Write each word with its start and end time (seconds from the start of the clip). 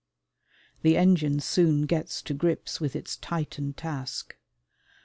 The 0.81 0.97
engine 0.97 1.39
soon 1.41 1.83
gets 1.85 2.23
to 2.23 2.33
grips 2.33 2.81
with 2.81 2.95
its 2.95 3.17
titan 3.17 3.73
task. 3.73 4.35